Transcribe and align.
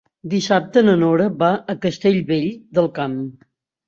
Dissabte 0.29 0.81
na 0.85 0.95
Nora 1.01 1.27
va 1.43 1.49
a 1.73 1.75
Castellvell 1.83 2.47
del 2.79 2.89
Camp. 2.97 3.15